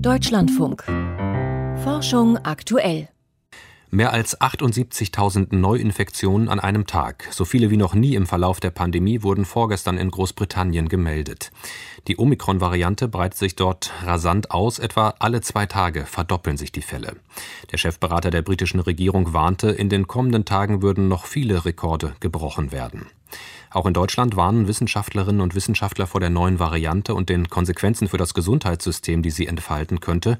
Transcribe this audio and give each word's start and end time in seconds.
Deutschlandfunk. 0.00 0.84
Forschung 1.82 2.38
aktuell. 2.38 3.08
Mehr 3.90 4.12
als 4.12 4.40
78.000 4.40 5.54
Neuinfektionen 5.54 6.48
an 6.48 6.58
einem 6.58 6.86
Tag, 6.86 7.28
so 7.30 7.44
viele 7.44 7.70
wie 7.70 7.76
noch 7.76 7.94
nie 7.94 8.14
im 8.14 8.26
Verlauf 8.26 8.58
der 8.58 8.70
Pandemie, 8.70 9.22
wurden 9.22 9.44
vorgestern 9.44 9.98
in 9.98 10.10
Großbritannien 10.10 10.88
gemeldet. 10.88 11.52
Die 12.08 12.18
Omikron-Variante 12.18 13.06
breitet 13.08 13.38
sich 13.38 13.54
dort 13.54 13.92
rasant 14.04 14.50
aus, 14.50 14.78
etwa 14.78 15.14
alle 15.20 15.42
zwei 15.42 15.66
Tage 15.66 16.06
verdoppeln 16.06 16.56
sich 16.56 16.72
die 16.72 16.82
Fälle. 16.82 17.16
Der 17.70 17.78
Chefberater 17.78 18.30
der 18.30 18.42
britischen 18.42 18.80
Regierung 18.80 19.32
warnte, 19.32 19.70
in 19.70 19.88
den 19.88 20.08
kommenden 20.08 20.44
Tagen 20.44 20.82
würden 20.82 21.08
noch 21.08 21.26
viele 21.26 21.64
Rekorde 21.64 22.16
gebrochen 22.20 22.72
werden. 22.72 23.06
Auch 23.70 23.86
in 23.86 23.94
Deutschland 23.94 24.36
warnen 24.36 24.68
Wissenschaftlerinnen 24.68 25.40
und 25.40 25.54
Wissenschaftler 25.54 26.06
vor 26.06 26.20
der 26.20 26.30
neuen 26.30 26.58
Variante 26.58 27.14
und 27.14 27.28
den 27.28 27.48
Konsequenzen 27.48 28.08
für 28.08 28.18
das 28.18 28.34
Gesundheitssystem, 28.34 29.22
die 29.22 29.30
sie 29.30 29.46
entfalten 29.46 30.00
könnte. 30.00 30.38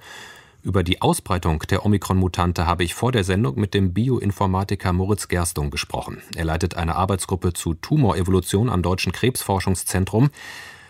Über 0.64 0.82
die 0.82 1.03
Ausbreitung 1.03 1.58
der 1.68 1.84
Omikron-Mutante 1.84 2.67
habe 2.67 2.84
ich 2.84 2.94
vor 2.94 3.12
der 3.12 3.22
Sendung 3.22 3.61
mit 3.61 3.75
dem 3.75 3.93
Bioinformatiker 3.93 4.94
Moritz 4.94 5.29
Gerstung 5.29 5.70
gesprochen. 5.70 6.22
Er 6.36 6.46
leitet 6.46 6.75
eine 6.75 6.94
Arbeitsgruppe 6.94 7.53
zu 7.53 7.75
Tumorevolution 7.75 8.70
am 8.70 8.82
Deutschen 8.82 9.12
Krebsforschungszentrum. 9.12 10.31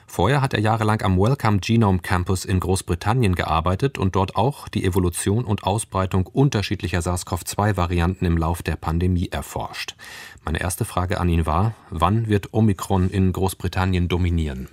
Vorher 0.06 0.40
hat 0.40 0.54
er 0.54 0.60
jahrelang 0.60 1.02
am 1.02 1.18
Wellcome 1.18 1.58
Genome 1.58 1.98
Campus 2.00 2.44
in 2.44 2.60
Großbritannien 2.60 3.34
gearbeitet 3.34 3.98
und 3.98 4.16
dort 4.16 4.36
auch 4.36 4.68
die 4.68 4.84
Evolution 4.84 5.44
und 5.44 5.64
Ausbreitung 5.64 6.26
unterschiedlicher 6.26 7.00
SARS-CoV-2-Varianten 7.00 8.24
im 8.24 8.36
Lauf 8.36 8.62
der 8.62 8.76
Pandemie 8.76 9.28
erforscht. 9.30 9.96
Meine 10.44 10.60
erste 10.60 10.84
Frage 10.84 11.20
an 11.20 11.28
ihn 11.28 11.46
war, 11.46 11.74
wann 11.90 12.28
wird 12.28 12.52
Omikron 12.52 13.10
in 13.10 13.32
Großbritannien 13.32 14.08
dominieren? 14.08 14.68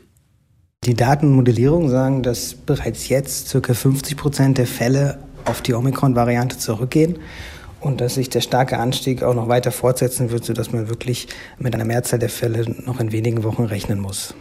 Die 0.83 0.95
Datenmodellierung 0.95 1.89
sagen, 1.89 2.23
dass 2.23 2.55
bereits 2.55 3.07
jetzt 3.07 3.51
ca. 3.51 3.73
50 3.73 4.17
Prozent 4.17 4.57
der 4.57 4.67
Fälle 4.67 5.19
auf 5.45 5.61
die 5.61 5.73
Omikron-Variante 5.73 6.57
zurückgehen 6.57 7.19
und 7.79 8.01
dass 8.01 8.15
sich 8.15 8.29
der 8.29 8.41
starke 8.41 8.77
Anstieg 8.77 9.23
auch 9.23 9.33
noch 9.33 9.47
weiter 9.47 9.71
fortsetzen 9.71 10.31
wird, 10.31 10.45
sodass 10.45 10.71
man 10.71 10.89
wirklich 10.89 11.27
mit 11.59 11.73
einer 11.73 11.85
Mehrzahl 11.85 12.19
der 12.19 12.29
Fälle 12.29 12.65
noch 12.85 12.99
in 12.99 13.11
wenigen 13.11 13.43
Wochen 13.43 13.63
rechnen 13.63 13.99
muss. 13.99 14.35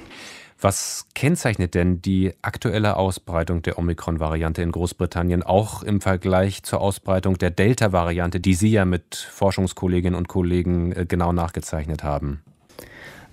Was 0.63 1.07
kennzeichnet 1.15 1.75
denn 1.75 2.03
die 2.03 2.35
aktuelle 2.43 2.97
Ausbreitung 2.97 3.63
der 3.63 3.79
Omikron-Variante 3.79 4.61
in 4.61 4.73
Großbritannien 4.73 5.43
auch 5.43 5.83
im 5.83 6.03
Vergleich 6.03 6.63
zur 6.65 6.83
Ausbreitung 6.83 7.39
der 7.39 7.51
Delta-Variante, 7.51 8.41
die 8.41 8.55
Sie 8.55 8.69
ja 8.69 8.85
mit 8.85 9.17
Forschungskolleginnen 9.17 10.17
und 10.17 10.29
Kollegen 10.29 10.93
äh, 10.93 11.07
genau 11.07 11.33
nachgezeichnet 11.33 12.05
haben? 12.05 12.43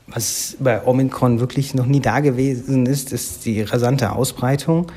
Was 0.07 0.55
bei 0.59 0.85
Omikron 0.85 1.41
wirklich 1.41 1.73
noch 1.73 1.85
nie 1.85 1.99
da 1.99 2.21
gewesen 2.21 2.85
ist, 2.85 3.11
ist 3.11 3.45
die 3.45 3.61
rasante 3.61 4.13
Ausbreitung. 4.13 4.87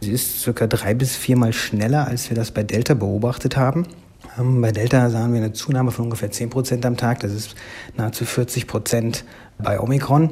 Sie 0.00 0.10
ist 0.10 0.40
circa 0.40 0.66
drei 0.66 0.92
bis 0.92 1.14
viermal 1.14 1.52
schneller, 1.52 2.08
als 2.08 2.28
wir 2.30 2.36
das 2.36 2.50
bei 2.50 2.64
Delta 2.64 2.94
beobachtet 2.94 3.56
haben. 3.56 3.86
Ähm, 4.36 4.60
bei 4.60 4.72
Delta 4.72 5.08
sahen 5.08 5.32
wir 5.32 5.40
eine 5.40 5.52
Zunahme 5.52 5.92
von 5.92 6.06
ungefähr 6.06 6.32
10 6.32 6.50
Prozent 6.50 6.84
am 6.84 6.96
Tag. 6.96 7.20
Das 7.20 7.32
ist 7.32 7.54
nahezu 7.96 8.24
40 8.24 8.66
Prozent 8.66 9.24
bei 9.58 9.78
Omikron. 9.78 10.30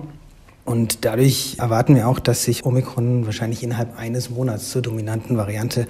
Und 0.64 1.04
dadurch 1.04 1.56
erwarten 1.58 1.94
wir 1.94 2.08
auch, 2.08 2.18
dass 2.18 2.44
sich 2.44 2.64
Omikron 2.64 3.26
wahrscheinlich 3.26 3.62
innerhalb 3.62 3.98
eines 3.98 4.30
Monats 4.30 4.70
zur 4.70 4.82
dominanten 4.82 5.36
Variante 5.36 5.86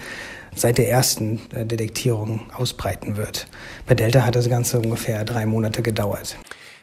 seit 0.55 0.78
der 0.78 0.89
ersten 0.89 1.41
äh, 1.55 1.64
Detektierung 1.64 2.41
ausbreiten 2.53 3.16
wird. 3.16 3.47
Bei 3.86 3.94
Delta 3.94 4.25
hat 4.25 4.34
das 4.34 4.48
Ganze 4.48 4.81
ungefähr 4.81 5.25
drei 5.25 5.47
Monate 5.47 5.83
gedauert. 5.83 6.36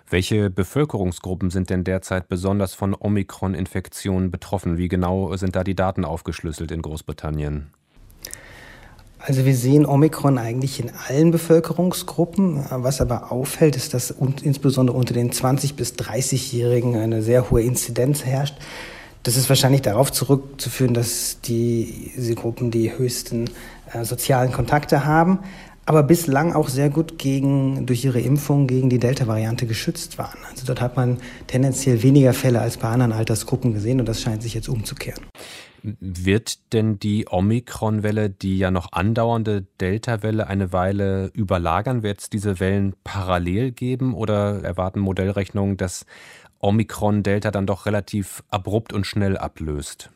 Welche 0.09 0.50
Bevölkerungsgruppen 0.50 1.52
sind 1.52 1.70
denn 1.70 1.86
derzeit 1.86 2.28
besonders 2.28 2.73
von 2.73 2.94
Omikron-Infektionen 2.94 4.30
betroffen? 4.30 4.78
Wie 4.78 4.89
genau 4.89 5.33
sind 5.38 5.55
da 5.55 5.64
die 5.64 5.76
Daten 5.76 6.03
aufgeschlüsselt 6.03 6.72
in 6.72 6.81
Großbritannien? 6.81 7.72
Also 9.23 9.45
wir 9.45 9.55
sehen 9.55 9.86
Omikron 9.86 10.38
eigentlich 10.38 10.80
in 10.80 10.91
allen 11.08 11.31
Bevölkerungsgruppen. 11.31 12.66
Was 12.69 13.02
aber 13.02 13.31
auffällt, 13.31 13.75
ist, 13.75 13.94
dass 13.94 14.11
insbesondere 14.41 14.97
unter 14.97 15.14
den 15.14 15.32
20 15.32 15.76
bis 15.76 15.93
30-Jährigen 15.93 16.95
eine 16.95 17.21
sehr 17.21 17.52
hohe 17.52 17.61
Inzidenz 17.61 18.26
herrscht. 18.26 18.55
Das 19.23 19.37
ist 19.37 19.48
wahrscheinlich 19.49 19.83
darauf 19.83 20.11
zurückzuführen, 20.11 20.95
dass 20.95 21.39
die, 21.42 22.11
diese 22.15 22.33
Gruppen 22.33 22.71
die 22.71 22.98
höchsten 22.98 23.52
äh, 23.93 24.04
sozialen 24.04 24.52
Kontakte 24.52 25.05
haben 25.05 25.39
aber 25.86 26.04
bislang 26.04 26.54
auch 26.54 26.70
sehr 26.70 26.89
gut 26.89 27.17
gegen, 27.17 27.86
durch 27.86 28.05
ihre 28.05 28.21
Impfung 28.21 28.67
gegen 28.67 28.89
die 28.89 28.99
Delta-Variante 28.99 29.65
geschützt 29.65 30.17
waren. 30.17 30.37
Also 30.49 30.65
dort 30.65 30.80
hat 30.80 30.95
man 30.95 31.17
tendenziell 31.48 32.04
weniger 32.04 32.33
Fälle 32.33 32.61
als 32.61 32.77
bei 32.77 32.87
anderen 32.87 33.11
Altersgruppen 33.11 33.73
gesehen 33.73 33.99
und 33.99 34.08
das 34.08 34.21
scheint 34.21 34.43
sich 34.43 34.54
jetzt 34.54 34.70
umzukehren. 34.70 35.21
Wird 35.83 36.73
denn 36.73 36.99
die 36.99 37.25
Omikron-Welle, 37.30 38.30
die 38.30 38.58
ja 38.58 38.71
noch 38.71 38.92
andauernde 38.92 39.65
Delta-Welle, 39.80 40.47
eine 40.47 40.71
Weile 40.73 41.31
überlagern? 41.33 42.03
Wird 42.03 42.21
es 42.21 42.30
diese 42.30 42.59
Wellen 42.59 42.95
parallel 43.03 43.71
geben 43.71 44.14
oder 44.14 44.64
erwarten 44.64 44.99
Modellrechnungen, 44.99 45.77
dass 45.77 46.05
Omikron 46.59 47.23
Delta 47.23 47.52
dann 47.52 47.65
doch 47.65 47.86
relativ 47.86 48.43
abrupt 48.49 48.93
und 48.93 49.08
schnell 49.08 49.37
ablöst? 49.37 50.11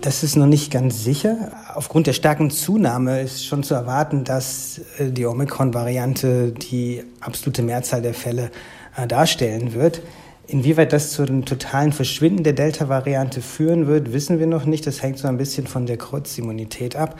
Das 0.00 0.24
ist 0.24 0.34
noch 0.34 0.46
nicht 0.46 0.72
ganz 0.72 1.04
sicher. 1.04 1.52
Aufgrund 1.74 2.08
der 2.08 2.12
starken 2.12 2.50
Zunahme 2.50 3.20
ist 3.20 3.46
schon 3.46 3.62
zu 3.62 3.74
erwarten, 3.74 4.24
dass 4.24 4.80
äh, 4.98 5.12
die 5.12 5.26
Omikron-Variante 5.26 6.50
die 6.50 7.04
absolute 7.20 7.62
Mehrzahl 7.62 8.02
der 8.02 8.14
Fälle 8.14 8.50
äh, 8.96 9.06
darstellen 9.06 9.74
wird. 9.74 10.02
Inwieweit 10.48 10.92
das 10.92 11.12
zu 11.12 11.22
einem 11.22 11.44
totalen 11.44 11.92
Verschwinden 11.92 12.42
der 12.42 12.52
Delta-Variante 12.52 13.40
führen 13.40 13.86
wird, 13.86 14.12
wissen 14.12 14.38
wir 14.38 14.46
noch 14.46 14.64
nicht. 14.64 14.86
Das 14.86 15.02
hängt 15.02 15.18
so 15.18 15.28
ein 15.28 15.38
bisschen 15.38 15.66
von 15.66 15.86
der 15.86 15.96
Kreuzimmunität 15.96 16.96
ab. 16.96 17.16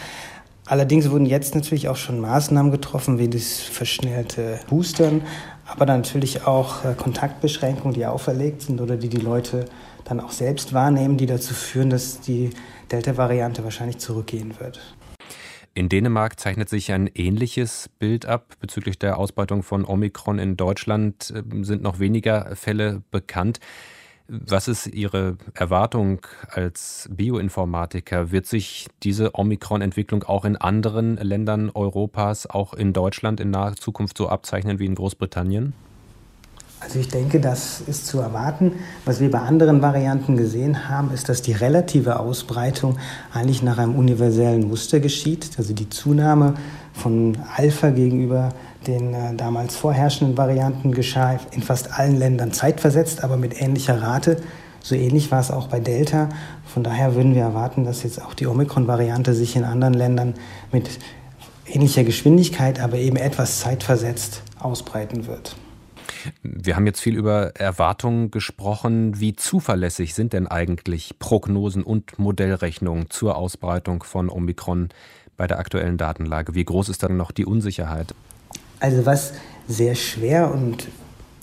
Allerdings 0.67 1.11
wurden 1.11 1.27
jetzt 1.27 1.55
natürlich 1.55 1.89
auch 1.89 1.97
schon 1.97 2.21
Maßnahmen 2.21 2.71
getroffen, 2.71 3.19
wie 3.19 3.29
das 3.29 3.61
verschnellte 3.61 4.61
Boostern, 4.69 5.23
aber 5.67 5.87
natürlich 5.87 6.47
auch 6.47 6.85
äh, 6.85 6.95
Kontaktbeschränkungen, 6.95 7.95
die 7.95 8.07
auferlegt 8.07 8.63
sind 8.63 8.81
oder 8.81 8.97
die 8.97 9.09
die 9.09 9.19
Leute 9.19 9.65
dann 10.05 10.21
auch 10.21 10.31
selbst 10.31 10.73
wahrnehmen, 10.73 11.17
die 11.17 11.27
dazu 11.27 11.55
führen, 11.55 11.91
dass 11.91 12.21
die 12.21 12.51
Delta-Variante 12.91 13.65
wahrscheinlich 13.65 13.99
zurückgehen 13.99 14.55
wird. 14.61 14.81
In 15.75 15.89
Dänemark 15.89 16.39
zeichnet 16.39 16.69
sich 16.69 16.93
ein 16.93 17.07
ähnliches 17.15 17.89
Bild 17.99 18.27
ab. 18.27 18.57
Bezüglich 18.61 18.99
der 18.99 19.19
Ausbreitung 19.19 19.63
von 19.63 19.87
Omikron 19.87 20.39
in 20.39 20.57
Deutschland 20.59 21.33
ähm, 21.35 21.65
sind 21.65 21.83
noch 21.83 21.99
weniger 21.99 22.55
Fälle 22.57 23.03
bekannt. 23.11 23.59
Was 24.29 24.69
ist 24.69 24.87
Ihre 24.87 25.37
Erwartung 25.55 26.27
als 26.49 27.09
Bioinformatiker? 27.11 28.31
Wird 28.31 28.47
sich 28.47 28.87
diese 29.03 29.35
Omikron-Entwicklung 29.35 30.23
auch 30.25 30.45
in 30.45 30.57
anderen 30.57 31.17
Ländern 31.17 31.71
Europas, 31.71 32.47
auch 32.47 32.75
in 32.75 32.93
Deutschland 32.93 33.41
in 33.41 33.51
naher 33.51 33.75
Zukunft 33.75 34.17
so 34.19 34.29
abzeichnen 34.29 34.79
wie 34.79 34.87
in 34.87 34.95
Großbritannien? 34.95 35.73
Also 36.83 36.99
ich 36.99 37.09
denke, 37.09 37.39
das 37.39 37.81
ist 37.87 38.07
zu 38.07 38.19
erwarten. 38.19 38.73
Was 39.05 39.21
wir 39.21 39.31
bei 39.31 39.39
anderen 39.39 39.83
Varianten 39.83 40.37
gesehen 40.37 40.89
haben, 40.89 41.13
ist, 41.13 41.29
dass 41.29 41.41
die 41.41 41.53
relative 41.53 42.19
Ausbreitung 42.19 42.99
eigentlich 43.33 43.63
nach 43.63 43.79
einem 43.79 43.95
universellen 43.95 44.67
Muster 44.67 44.99
geschieht. 44.99 45.51
Also 45.59 45.75
die 45.75 45.89
Zunahme 45.89 46.55
von 46.93 47.39
Alpha 47.57 47.91
gegenüber 47.91 48.49
den 48.87 49.15
äh, 49.15 49.35
damals 49.37 49.77
vorherrschenden 49.77 50.37
Varianten 50.37 50.91
geschah 50.91 51.39
in 51.53 51.63
fast 51.63 51.97
allen 51.97 52.19
Ländern 52.19 52.53
zeitversetzt, 52.53 53.23
aber 53.23 53.37
mit 53.37 53.63
ähnlicher 53.63 54.03
Rate. 54.03 54.39
So 54.83 54.97
ähnlich 54.97 55.31
war 55.31 55.39
es 55.39 55.53
auch 55.53 55.69
bei 55.69 55.79
Delta. 55.79 56.31
Von 56.67 56.83
daher 56.83 57.15
würden 57.15 57.37
wir 57.37 57.43
erwarten, 57.43 57.85
dass 57.85 58.03
jetzt 58.03 58.21
auch 58.21 58.35
die 58.35 58.49
Omikron-Variante 58.49 59.35
sich 59.35 59.55
in 59.55 59.63
anderen 59.63 59.95
Ländern 59.95 60.35
mit 60.73 60.91
ähnlicher 61.67 62.03
Geschwindigkeit, 62.03 62.81
aber 62.81 62.97
eben 62.97 63.17
etwas 63.17 63.61
zeitversetzt 63.61 64.43
ausbreiten 64.59 65.29
wird. 65.29 65.55
Wir 66.43 66.77
haben 66.77 66.87
jetzt 66.87 67.01
viel 67.01 67.17
über 67.17 67.57
Erwartungen 67.57 68.31
gesprochen. 68.31 69.21
Wie 69.21 69.35
zuverlässig 69.35 70.15
sind 70.15 70.33
denn 70.33 70.47
eigentlich 70.47 71.19
Prognosen 71.19 71.83
und 71.83 72.19
Modellrechnungen 72.19 73.11
zur 73.11 73.37
Ausbreitung 73.37 74.03
von 74.03 74.29
Omikron 74.29 74.91
bei 75.37 75.47
der 75.47 75.59
aktuellen 75.59 75.99
Datenlage? 75.99 76.55
Wie 76.55 76.65
groß 76.65 76.89
ist 76.89 77.03
dann 77.03 77.17
noch 77.17 77.31
die 77.31 77.47
Unsicherheit? 77.47 78.15
Also 78.81 79.07
was 79.07 79.33
sehr 79.69 79.95
schwer 79.95 80.53
und 80.53 80.89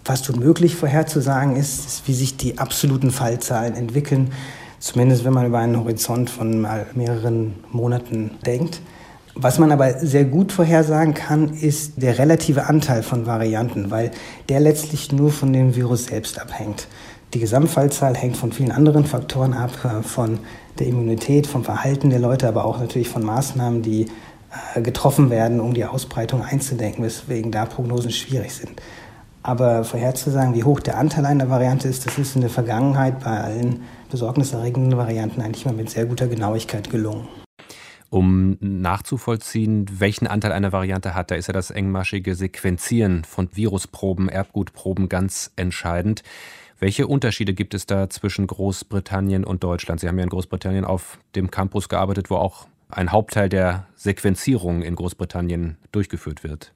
fast 0.04 0.30
unmöglich 0.30 0.76
vorherzusagen 0.76 1.56
ist, 1.56 1.86
ist, 1.86 2.08
wie 2.08 2.14
sich 2.14 2.38
die 2.38 2.58
absoluten 2.58 3.12
Fallzahlen 3.12 3.76
entwickeln, 3.76 4.32
zumindest 4.80 5.24
wenn 5.24 5.34
man 5.34 5.46
über 5.46 5.60
einen 5.60 5.78
Horizont 5.78 6.30
von 6.30 6.62
mehreren 6.96 7.56
Monaten 7.72 8.32
denkt. 8.46 8.82
Was 9.36 9.60
man 9.60 9.72
aber 9.72 10.00
sehr 10.00 10.26
gut 10.26 10.52
vorhersagen 10.52 11.14
kann, 11.14 11.54
ist 11.54 12.02
der 12.02 12.18
relative 12.18 12.66
Anteil 12.66 13.04
von 13.04 13.26
Varianten, 13.26 13.92
weil 13.92 14.12
der 14.50 14.60
letztlich 14.60 15.12
nur 15.12 15.32
von 15.32 15.54
dem 15.54 15.76
Virus 15.76 16.06
selbst 16.06 16.42
abhängt. 16.42 16.88
Die 17.34 17.40
Gesamtfallzahl 17.40 18.16
hängt 18.16 18.38
von 18.38 18.52
vielen 18.52 18.72
anderen 18.72 19.06
Faktoren 19.06 19.54
ab, 19.54 19.72
äh, 19.86 20.02
von 20.02 20.40
der 20.80 20.88
Immunität, 20.88 21.46
vom 21.46 21.64
Verhalten 21.64 22.10
der 22.10 22.20
Leute, 22.20 22.48
aber 22.48 22.66
auch 22.66 22.80
natürlich 22.80 23.08
von 23.08 23.24
Maßnahmen, 23.24 23.84
die 23.84 24.08
äh, 24.76 24.82
getroffen 24.82 25.30
werden, 25.30 25.60
um 25.60 25.76
die 25.76 25.86
Ausbreitung 25.86 26.42
einzudenken, 26.42 27.06
weswegen 27.06 27.52
da 27.52 27.66
Prognosen 27.66 28.12
schwierig 28.12 28.52
sind. 28.54 28.82
Aber 29.44 29.84
vorherzusagen, 29.84 30.56
wie 30.56 30.64
hoch 30.64 30.80
der 30.80 30.98
Anteil 30.98 31.26
einer 31.26 31.50
Variante 31.50 31.88
ist, 31.88 32.06
das 32.06 32.18
ist 32.18 32.36
in 32.36 32.42
der 32.42 32.50
Vergangenheit 32.50 33.20
bei 33.20 33.40
allen 33.40 33.84
besorgniserregenden 34.10 34.98
Varianten 34.98 35.42
eigentlich 35.42 35.66
mal 35.66 35.74
mit 35.74 35.90
sehr 35.92 36.06
guter 36.06 36.28
Genauigkeit 36.28 36.90
gelungen. 36.90 37.28
Um 38.10 38.58
nachzuvollziehen, 38.60 39.86
welchen 40.00 40.26
Anteil 40.26 40.52
eine 40.52 40.72
Variante 40.72 41.14
hat, 41.14 41.30
da 41.30 41.36
ist 41.36 41.48
ja 41.48 41.54
das 41.54 41.70
engmaschige 41.70 42.34
Sequenzieren 42.34 43.24
von 43.24 43.50
Virusproben, 43.54 44.30
Erbgutproben 44.30 45.10
ganz 45.10 45.52
entscheidend. 45.56 46.24
Welche 46.80 47.08
Unterschiede 47.08 47.54
gibt 47.54 47.74
es 47.74 47.86
da 47.86 48.10
zwischen 48.10 48.48
Großbritannien 48.48 49.44
und 49.44 49.64
Deutschland? 49.64 50.00
Sie 50.00 50.08
haben 50.08 50.18
ja 50.18 50.24
in 50.24 50.30
Großbritannien 50.30 50.86
auf 50.86 51.20
dem 51.36 51.52
Campus 51.52 51.90
gearbeitet, 51.90 52.30
wo 52.30 52.36
auch 52.36 52.68
ein 52.90 53.12
Hauptteil 53.12 53.50
der 53.50 53.86
Sequenzierung 53.96 54.82
in 54.82 54.96
Großbritannien 54.96 55.78
durchgeführt 55.92 56.44
wird. 56.44 56.72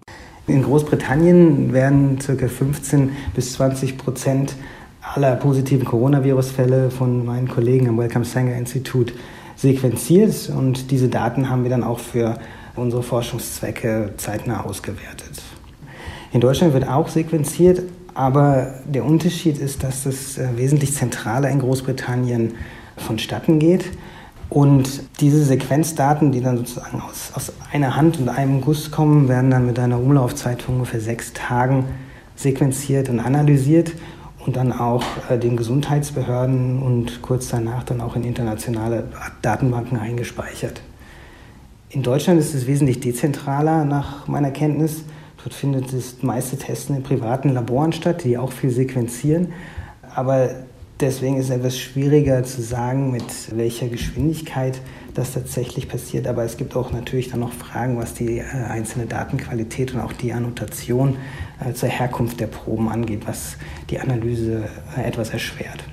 In 0.46 0.62
Großbritannien 0.62 1.74
werden 1.74 2.20
ca. 2.20 2.48
15 2.48 3.12
bis 3.34 3.54
20 3.54 3.98
Prozent 3.98 4.56
aller 5.02 5.36
positiven 5.36 5.86
Coronavirus-Fälle 5.86 6.92
von 6.92 7.26
meinen 7.26 7.48
Kollegen 7.48 7.90
am 7.90 7.98
Wellcome 7.98 8.26
Sanger 8.26 8.56
Institut 8.56 9.14
sequenziert 9.56 10.50
und 10.56 10.92
diese 10.92 11.10
Daten 11.10 11.50
haben 11.50 11.64
wir 11.64 11.70
dann 11.70 11.84
auch 11.84 12.00
für 12.00 12.38
unsere 12.76 13.04
Forschungszwecke 13.04 14.14
zeitnah 14.18 14.64
ausgewertet. 14.66 15.42
In 16.32 16.42
Deutschland 16.42 16.74
wird 16.74 16.88
auch 16.88 17.08
sequenziert, 17.08 17.84
aber 18.16 18.74
der 18.86 19.06
Unterschied 19.06 19.58
ist, 19.58 19.84
dass 19.84 20.04
das 20.04 20.38
äh, 20.38 20.50
wesentlich 20.56 20.94
zentraler 20.94 21.50
in 21.50 21.60
Großbritannien 21.60 22.56
vonstatten 22.98 23.60
geht. 23.60 23.86
Und 24.50 25.04
diese 25.20 25.44
Sequenzdaten, 25.44 26.32
die 26.32 26.42
dann 26.42 26.58
sozusagen 26.58 27.02
aus, 27.02 27.32
aus 27.34 27.54
einer 27.72 27.96
Hand 27.96 28.20
und 28.20 28.30
einem 28.30 28.62
Guss 28.62 28.92
kommen, 28.92 29.28
werden 29.28 29.50
dann 29.50 29.66
mit 29.66 29.80
einer 29.80 30.00
Umlaufzeit 30.00 30.62
von 30.62 30.76
ungefähr 30.76 31.02
sechs 31.02 31.34
Tagen 31.34 31.86
sequenziert 32.36 33.10
und 33.10 33.20
analysiert 33.20 33.94
und 34.46 34.56
dann 34.56 34.72
auch 34.72 35.04
äh, 35.30 35.38
den 35.38 35.58
Gesundheitsbehörden 35.58 36.82
und 36.82 37.22
kurz 37.22 37.50
danach 37.50 37.84
dann 37.84 38.02
auch 38.02 38.16
in 38.16 38.24
internationale 38.24 39.06
Datenbanken 39.42 39.98
eingespeichert. 39.98 40.82
In 41.90 42.04
Deutschland 42.04 42.40
ist 42.40 42.54
es 42.54 42.66
wesentlich 42.68 43.00
dezentraler 43.00 43.86
nach 43.86 44.28
meiner 44.28 44.52
Kenntnis. 44.52 45.04
Dort 45.44 45.54
findet 45.54 45.94
das 45.94 46.24
meiste 46.24 46.58
Testen 46.58 46.96
in 46.96 47.04
privaten 47.04 47.50
Laboren 47.50 47.94
statt, 47.94 48.24
die 48.24 48.38
auch 48.38 48.52
viel 48.52 48.72
sequenzieren. 48.72 49.54
Aber 50.16 50.50
deswegen 51.00 51.38
ist 51.38 51.46
es 51.46 51.52
etwas 51.52 51.78
schwieriger 51.78 52.44
zu 52.44 52.62
sagen, 52.62 53.12
mit 53.12 53.24
welcher 53.56 53.88
Geschwindigkeit 53.88 54.82
das 55.14 55.34
tatsächlich 55.34 55.88
passiert. 55.88 56.28
Aber 56.28 56.44
es 56.44 56.58
gibt 56.58 56.76
auch 56.76 56.92
natürlich 56.92 57.30
dann 57.30 57.42
noch 57.42 57.54
Fragen, 57.54 57.98
was 57.98 58.14
die 58.14 58.40
äh, 58.40 58.44
einzelne 58.44 59.06
Datenqualität 59.06 59.94
und 59.94 60.02
auch 60.02 60.14
die 60.14 60.34
Annotation 60.34 61.18
äh, 61.64 61.74
zur 61.74 61.90
Herkunft 61.90 62.40
der 62.40 62.48
Proben 62.48 62.90
angeht, 62.90 63.22
was 63.26 63.58
die 63.90 64.00
Analyse 64.00 64.70
äh, 64.98 65.02
etwas 65.02 65.30
erschwert. 65.30 65.84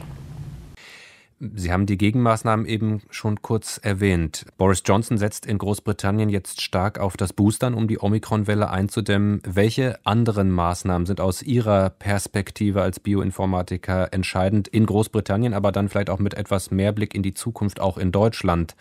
Sie 1.43 1.73
haben 1.73 1.87
die 1.87 1.97
Gegenmaßnahmen 1.97 2.67
eben 2.67 3.01
schon 3.09 3.41
kurz 3.41 3.79
erwähnt. 3.83 4.45
Boris 4.59 4.83
Johnson 4.85 5.17
setzt 5.17 5.47
in 5.47 5.57
Großbritannien 5.57 6.29
jetzt 6.29 6.61
stark 6.61 6.99
auf 6.99 7.17
das 7.17 7.33
Boostern, 7.33 7.73
um 7.73 7.89
die 7.89 7.99
Omikron-Welle 7.99 8.69
einzudämmen. 8.69 9.41
Welche 9.47 9.99
anderen 10.05 10.51
Maßnahmen 10.51 11.07
sind 11.07 11.19
aus 11.19 11.41
Ihrer 11.41 11.89
Perspektive 11.89 12.83
als 12.83 13.01
Bioinformatiker 13.01 14.13
entscheidend 14.13 14.69
in 14.69 14.85
Großbritannien, 14.85 15.55
aber 15.55 15.73
dann 15.73 15.89
vielleicht 15.89 16.11
auch 16.11 16.19
mit 16.19 16.35
etwas 16.35 16.71
mehr 16.71 16.93
Blick 16.93 17.15
in 17.15 17.23
die 17.23 17.33
Zukunft 17.33 17.81
auch 17.81 17.97
in 17.97 18.13
Deutschland, 18.13 18.77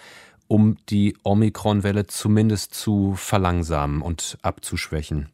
um 0.49 0.75
die 0.89 1.15
Omikron-Welle 1.23 2.07
zumindest 2.07 2.73
zu 2.73 3.13
verlangsamen 3.15 4.01
und 4.01 4.37
abzuschwächen? 4.41 5.29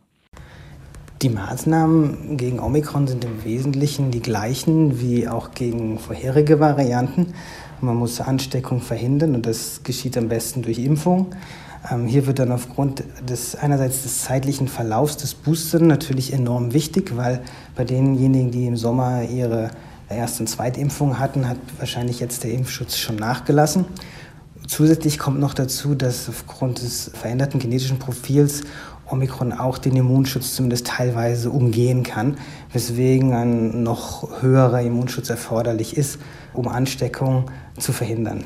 Die 1.22 1.30
Maßnahmen 1.30 2.36
gegen 2.36 2.60
Omikron 2.60 3.08
sind 3.08 3.24
im 3.24 3.46
Wesentlichen 3.46 4.12
die 4.12 4.22
gleichen 4.22 5.00
wie 5.00 5.30
auch 5.30 5.52
gegen 5.52 5.98
vorherige 5.98 6.60
Varianten. 6.60 7.34
Man 7.80 7.96
muss 7.96 8.20
Ansteckung 8.20 8.82
verhindern 8.82 9.34
und 9.34 9.46
das 9.46 9.82
geschieht 9.84 10.18
am 10.18 10.28
besten 10.28 10.62
durch 10.62 10.78
Impfung. 10.78 11.28
Ähm, 11.90 12.06
hier 12.06 12.28
wird 12.28 12.40
dann 12.40 12.52
aufgrund 12.52 13.06
des 13.28 13.56
einerseits 13.56 14.04
des 14.04 14.26
zeitlichen 14.26 14.68
Verlaufs 14.68 15.16
des 15.16 15.36
Boostern 15.36 15.88
natürlich 15.88 16.34
enorm 16.34 16.74
wichtig, 16.74 17.16
weil 17.16 17.42
bei 17.78 17.86
denjenigen, 17.86 18.52
die 18.52 18.66
im 18.68 18.76
Sommer 18.76 19.24
ihre 19.24 19.72
Erst- 20.10 20.42
und 20.42 20.48
Zweitimpfung 20.48 21.18
hatten, 21.18 21.48
hat 21.48 21.58
wahrscheinlich 21.78 22.20
jetzt 22.20 22.44
der 22.44 22.52
Impfschutz 22.52 22.98
schon 22.98 23.16
nachgelassen. 23.16 23.86
Zusätzlich 24.68 25.20
kommt 25.20 25.40
noch 25.40 25.54
dazu, 25.54 25.96
dass 25.96 26.28
aufgrund 26.28 26.82
des 26.82 27.12
veränderten 27.14 27.60
genetischen 27.60 28.00
Profils 28.00 28.64
Omikron 29.10 29.54
auch 29.54 29.78
den 29.78 29.96
Immunschutz 29.96 30.56
zumindest 30.56 30.88
teilweise 30.88 31.50
umgehen 31.50 32.04
kann, 32.04 32.38
weswegen 32.74 33.34
ein 33.34 33.84
noch 33.84 34.42
höherer 34.42 34.82
Immunschutz 34.82 35.30
erforderlich 35.30 35.96
ist, 35.96 36.20
um 36.54 36.68
Ansteckung 36.68 37.52
zu 37.78 37.94
verhindern. 37.94 38.46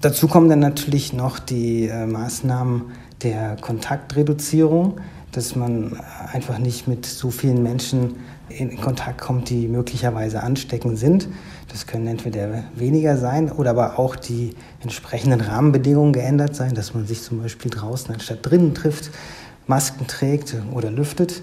Dazu 0.00 0.28
kommen 0.28 0.50
dann 0.50 0.60
natürlich 0.60 1.12
noch 1.12 1.38
die 1.38 1.88
äh, 1.88 2.06
Maßnahmen 2.06 2.92
der 3.22 3.56
Kontaktreduzierung, 3.56 5.00
dass 5.32 5.56
man 5.56 5.98
einfach 6.32 6.58
nicht 6.58 6.86
mit 6.86 7.06
so 7.06 7.30
vielen 7.30 7.62
Menschen 7.62 8.16
in 8.50 8.80
Kontakt 8.80 9.20
kommt, 9.20 9.48
die 9.50 9.66
möglicherweise 9.66 10.42
ansteckend 10.42 10.98
sind. 10.98 11.28
Das 11.72 11.86
können 11.86 12.06
entweder 12.06 12.64
weniger 12.76 13.16
sein 13.16 13.50
oder 13.50 13.70
aber 13.70 13.98
auch 13.98 14.14
die 14.14 14.54
entsprechenden 14.80 15.40
Rahmenbedingungen 15.40 16.12
geändert 16.12 16.54
sein, 16.54 16.74
dass 16.74 16.94
man 16.94 17.06
sich 17.06 17.22
zum 17.22 17.40
Beispiel 17.40 17.70
draußen 17.70 18.14
anstatt 18.14 18.40
drinnen 18.42 18.74
trifft, 18.74 19.10
Masken 19.66 20.06
trägt 20.06 20.56
oder 20.72 20.90
lüftet. 20.90 21.42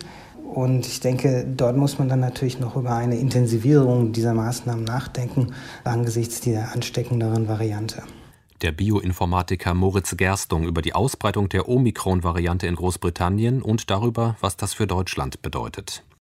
Und 0.54 0.86
ich 0.86 1.00
denke, 1.00 1.46
dort 1.46 1.78
muss 1.78 1.98
man 1.98 2.10
dann 2.10 2.20
natürlich 2.20 2.60
noch 2.60 2.76
über 2.76 2.94
eine 2.96 3.18
Intensivierung 3.18 4.12
dieser 4.12 4.34
Maßnahmen 4.34 4.84
nachdenken 4.84 5.54
angesichts 5.86 6.42
der 6.42 6.74
ansteckenderen 6.74 7.48
Variante. 7.48 8.04
Der 8.62 8.72
Bioinformatiker 8.72 9.74
Moritz 9.74 10.16
Gerstung 10.18 10.66
über 10.66 10.82
die 10.82 10.94
Ausbreitung 10.94 11.50
der 11.50 11.68
Omikron-Variante 11.68 12.68
in 12.68 12.76
Großbritannien 12.76 13.62
und 13.62 13.90
darüber, 13.90 14.36
was 14.40 14.58
das 14.58 14.74
für 14.74 14.86
Deutschland 14.86 15.42
bedeutet. 15.42 16.04